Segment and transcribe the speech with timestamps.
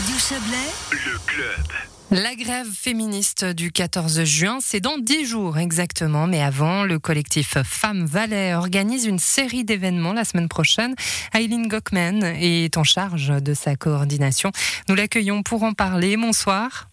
[0.00, 1.66] Radio Chablais, Le club.
[2.10, 7.58] La grève féministe du 14 juin, c'est dans 10 jours exactement, mais avant, le collectif
[7.64, 10.94] Femmes Valais organise une série d'événements la semaine prochaine.
[11.34, 14.52] Eileen Gockman est en charge de sa coordination.
[14.88, 16.16] Nous l'accueillons pour en parler.
[16.16, 16.88] Bonsoir.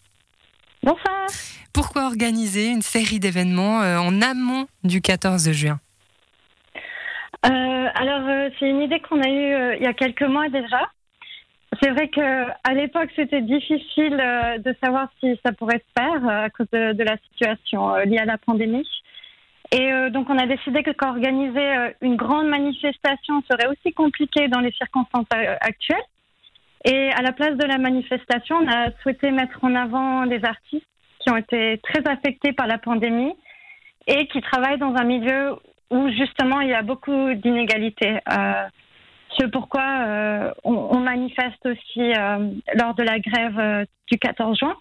[0.83, 1.27] Bonsoir.
[1.71, 5.79] Pourquoi organiser une série d'événements euh, en amont du 14 juin?
[7.45, 7.49] Euh,
[7.95, 10.91] alors, euh, c'est une idée qu'on a eue il y a quelques mois déjà.
[11.81, 16.27] C'est vrai que à l'époque, c'était difficile euh, de savoir si ça pourrait se faire
[16.27, 18.87] euh, à cause de, la situation euh, liée à la pandémie.
[19.71, 24.71] Et donc, on a décidé que qu'organiser une grande manifestation serait aussi compliqué dans les
[24.71, 25.27] circonstances
[25.59, 26.05] actuelles.
[26.85, 30.87] Et à la place de la manifestation, on a souhaité mettre en avant des artistes
[31.19, 33.33] qui ont été très affectés par la pandémie
[34.07, 35.57] et qui travaillent dans un milieu
[35.91, 38.19] où justement il y a beaucoup d'inégalités.
[39.37, 44.57] C'est pourquoi euh, on, on manifeste aussi euh, lors de la grève euh, du 14
[44.57, 44.75] juin.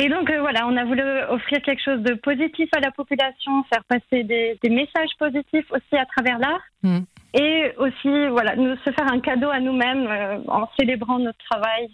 [0.00, 3.64] Et donc euh, voilà, on a voulu offrir quelque chose de positif à la population,
[3.72, 7.00] faire passer des, des messages positifs aussi à travers l'art, Mm.
[7.34, 11.88] et aussi voilà, nous se faire un cadeau à nous-mêmes euh, en célébrant notre travail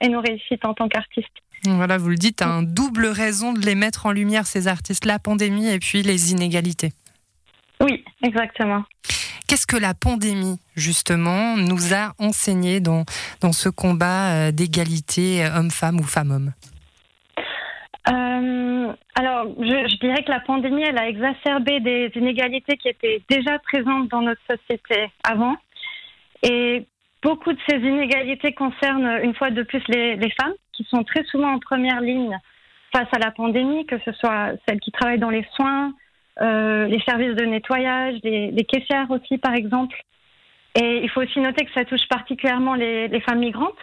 [0.00, 1.28] et nos réussites en tant qu'artistes.
[1.64, 5.20] Voilà, vous le dites, un double raison de les mettre en lumière, ces artistes, la
[5.20, 6.90] pandémie et puis les inégalités.
[7.80, 8.82] Oui, exactement.
[9.48, 13.04] Qu'est-ce que la pandémie, justement, nous a enseigné dans,
[13.40, 16.52] dans ce combat euh, d'égalité euh, homme-femme ou femme-homme?
[18.08, 23.58] Euh, alors, je, dirais que la pandémie, elle a exacerbé des inégalités qui étaient déjà
[23.58, 25.56] présentes dans notre société avant.
[26.42, 26.86] Et
[27.22, 31.52] beaucoup de ces inégalités concernent une fois de plus les femmes, qui sont très souvent
[31.52, 32.36] en première ligne
[32.94, 35.92] face à la pandémie, que ce soit celles qui travaillent dans les soins,
[36.40, 39.96] euh, les services de nettoyage, les, les caissières aussi, par exemple.
[40.74, 43.76] Et il faut aussi noter que ça touche particulièrement les, les femmes migrantes.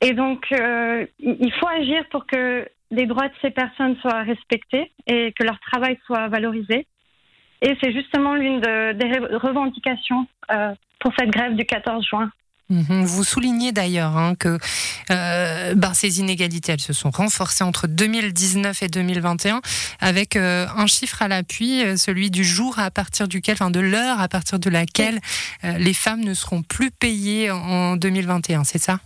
[0.00, 4.90] Et donc, euh, il faut agir pour que les droits de ces personnes soient respectés
[5.06, 6.86] et que leur travail soit valorisé.
[7.62, 12.30] Et c'est justement l'une de- des revendications euh, pour cette grève du 14 juin.
[12.70, 13.04] Mhm.
[13.04, 14.58] Vous soulignez d'ailleurs hein, que
[15.10, 19.60] euh, ben, ces inégalités, elles se sont renforcées entre 2019 et 2021,
[20.00, 23.80] avec euh, un chiffre à l'appui, euh, celui du jour à partir duquel, enfin de
[23.80, 25.18] l'heure à partir de laquelle
[25.64, 28.98] euh, les femmes ne seront plus payées en 2021, c'est ça?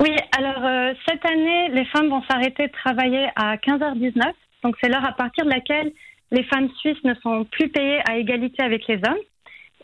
[0.00, 4.22] Oui, alors cette année, les femmes vont s'arrêter de travailler à 15h19.
[4.62, 5.92] Donc c'est l'heure à partir de laquelle
[6.32, 9.22] les femmes suisses ne sont plus payées à égalité avec les hommes.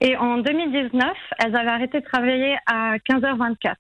[0.01, 3.75] Et en 2019, elles avaient arrêté de travailler à 15h24.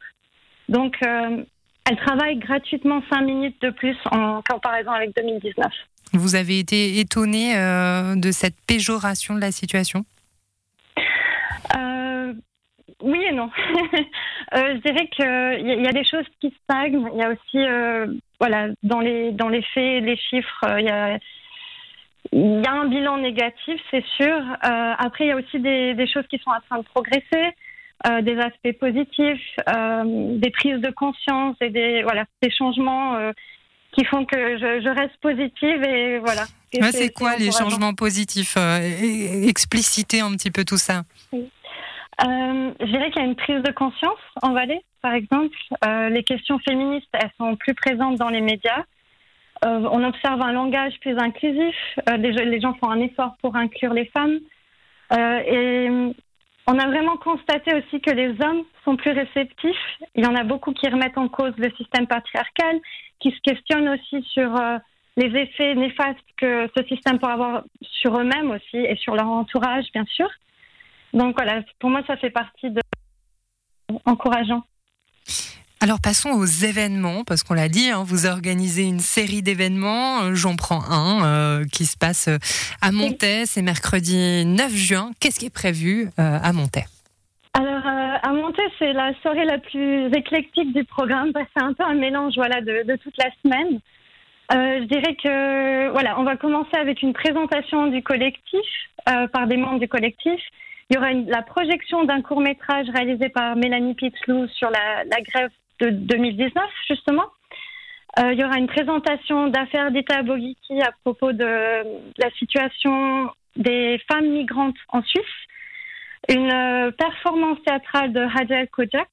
[0.69, 1.43] Donc euh,
[1.89, 5.67] elles travaillent gratuitement 5 minutes de plus en comparaison avec 2019.
[6.13, 10.05] Vous avez été étonné euh, de cette péjoration de la situation?
[11.77, 12.33] Euh,
[13.03, 13.51] oui et non.
[14.53, 17.09] Je dirais qu'il y, a- il y a des choses qui stagnent.
[17.15, 21.19] Il y a aussi, voilà, dans les, dans les faits, les chiffres, il y a,
[22.33, 24.37] il y a un bilan négatif, c'est sûr.
[24.37, 27.55] Euh, après, il y a aussi des, des choses qui sont en train de progresser,
[28.07, 33.19] euh, des aspects positifs, euh, des prises de conscience et des, voilà, des changements
[33.93, 36.43] qui font que je, je reste positive et voilà.
[36.73, 41.03] Ouais, C'est quoi les changements positifs euh, e- Explicitez un petit peu tout ça?
[42.23, 45.57] Je dirais qu'il y a une prise de conscience en Valais, par exemple.
[46.11, 48.85] Les questions féministes, elles sont plus présentes dans les médias.
[49.65, 51.77] Euh, on observe un langage plus inclusif.
[52.09, 54.39] Euh, les, gens font un effort pour inclure les femmes.
[55.13, 55.89] Euh, et
[56.67, 59.99] on a vraiment constaté aussi que les hommes sont plus réceptifs.
[60.15, 62.81] Il y en a beaucoup qui remettent en cause le système patriarcal,
[63.19, 64.55] qui se questionnent aussi sur
[65.17, 69.87] les effets néfastes que ce système peut avoir sur eux-mêmes aussi et sur leur entourage,
[69.93, 70.29] bien sûr.
[71.13, 72.81] Donc voilà, pour moi, ça fait partie de
[74.07, 74.63] encourageant.
[75.83, 80.25] Alors passons aux événements, parce qu'on l'a dit, hein, vous organisez une série d'événements.
[80.25, 82.37] Euh, J'en prends un euh, qui se passe euh,
[82.83, 85.11] à Montaix, c'est mercredi 9 juin.
[85.21, 86.85] Qu'est-ce qui est prévu euh, à Montaix?
[87.55, 91.33] Alors, euh, à monter, c'est la soirée la plus éclectique du programme.
[91.33, 93.81] parce que C'est un peu un mélange voilà, de, de toute la semaine.
[94.53, 98.61] Euh, je dirais que voilà, on va commencer avec une présentation du collectif
[99.09, 100.41] euh, par des membres du collectif.
[100.91, 105.05] Il y aura une- la projection d'un court métrage réalisé par Mélanie Pitzlou sur la,
[105.05, 105.51] la grève
[105.81, 107.27] de 2019 justement.
[108.19, 111.83] Euh, il y aura une présentation d'affaires d'État Bogiki à propos de
[112.19, 115.25] la situation des femmes migrantes en Suisse
[116.29, 119.09] une euh, performance théâtrale de Hadjel Kojak,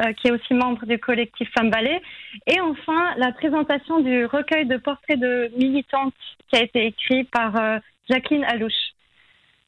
[0.00, 2.02] euh, qui est aussi membre du collectif Femmes Ballet,
[2.46, 6.14] et enfin la présentation du recueil de portraits de militantes
[6.48, 8.92] qui a été écrit par Jacqueline Alouche.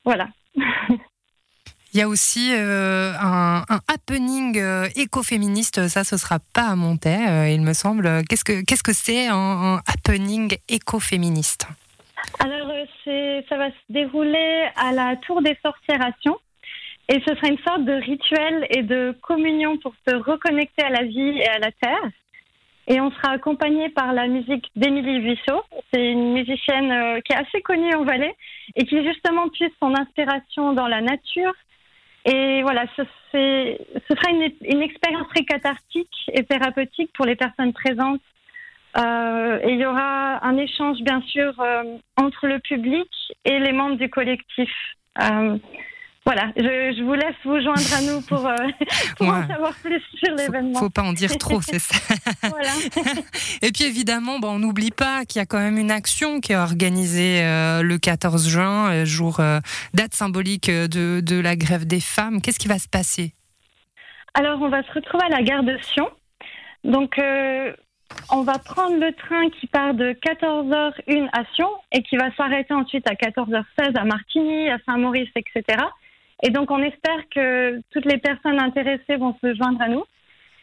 [0.04, 0.28] Voilà.
[1.92, 4.58] Il y a aussi un, un, happening
[4.96, 7.16] écoféministe, ça ce sera pas à monter,
[7.52, 8.24] il me semble.
[8.28, 11.68] Qu'est-ce que qu'est-ce que c'est un, happening écoféministe?
[12.38, 12.72] Alors
[13.48, 16.38] ça va se dérouler à la Tour des Sorcières à Sion.
[17.08, 21.02] Et ce sera une sorte de rituel et de communion pour se reconnecter à la
[21.02, 22.10] vie et à la terre.
[22.86, 25.62] Et on sera accompagné par la musique d'Émilie Buisseau.
[25.92, 28.34] C'est une musicienne euh, qui est assez connue en Valais
[28.76, 31.52] et qui justement puise son inspiration dans la nature.
[32.24, 33.02] Et voilà, ce,
[33.32, 38.20] ce sera une, une, expérience très cathartique et thérapeutique pour les personnes présentes.
[38.96, 43.08] Euh, et il y aura un échange, bien sûr, euh, entre le public
[43.44, 44.70] et les membres du collectif.
[45.20, 45.56] Euh,
[46.24, 48.56] voilà, je, vous laisse vous joindre à nous pour, euh,
[49.20, 50.78] en savoir plus sur l'événement.
[50.78, 51.98] Faut, faut pas en dire trop, c'est ça.
[52.48, 52.70] voilà.
[53.60, 56.52] Et puis évidemment, bon, on n'oublie pas qu'il y a quand même une action qui
[56.52, 59.40] est organisée euh, le 14 juin, euh, jour
[59.94, 62.40] date symbolique de, de, la grève des femmes.
[62.40, 63.34] Qu'est-ce qui va se passer?
[64.34, 66.08] Alors, on va se retrouver à la gare de Sion.
[66.84, 67.20] Donc,
[68.30, 72.74] on va prendre le train qui part de 14h01 à Sion et qui va s'arrêter
[72.74, 75.82] ensuite à 14h16 à Martigny, à Saint-Maurice, etc.
[76.42, 80.04] Et donc, on espère que toutes les personnes intéressées vont se joindre à nous.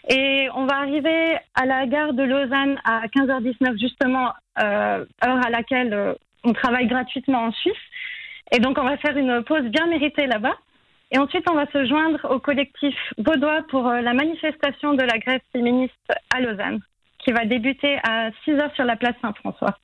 [0.09, 5.49] Et on va arriver à la gare de Lausanne à 15h19, justement, euh, heure à
[5.49, 7.73] laquelle euh, on travaille gratuitement en Suisse.
[8.51, 10.55] Et donc, on va faire une pause bien méritée là-bas.
[11.11, 15.17] Et ensuite, on va se joindre au collectif vaudois pour euh, la manifestation de la
[15.17, 15.93] grève féministe
[16.33, 16.79] à Lausanne,
[17.19, 19.77] qui va débuter à 6 h sur la place Saint-François.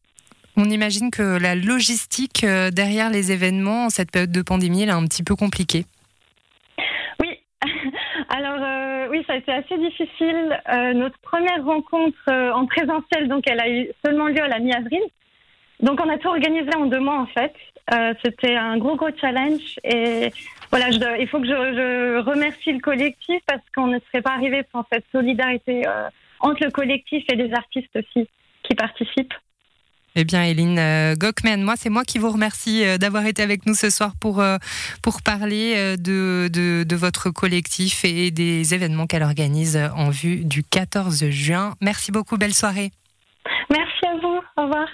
[0.57, 4.90] On imagine que la logistique euh, derrière les événements, en cette période de pandémie, elle
[4.90, 5.86] est un petit peu compliquée.
[7.22, 7.40] Oui,
[8.30, 10.57] alors euh, oui, ça a été assez difficile.
[10.72, 15.02] Euh, notre première rencontre en présentiel, donc elle a eu seulement lieu à la mi-avril.
[15.81, 17.54] Donc on a tout organisé en deux mois en fait.
[18.24, 20.31] C'était un gros gros challenge et
[20.72, 20.88] voilà,
[21.19, 24.84] il faut que je, je, remercie le collectif parce qu'on ne serait pas arrivé sans
[24.92, 25.84] cette solidarité
[26.40, 28.28] entre le collectif et les artistes aussi
[28.63, 29.36] qui participent.
[30.17, 33.65] Eh bien, Eline euh, Gockman, moi, c'est moi qui vous remercie euh, d'avoir été avec
[33.65, 34.57] nous ce soir pour, euh,
[35.03, 40.63] pour parler de, de, de votre collectif et des événements qu'elle organise en vue du
[40.63, 41.73] 14 juin.
[41.81, 42.91] Merci beaucoup, belle soirée.
[43.69, 44.88] Merci à vous, au revoir.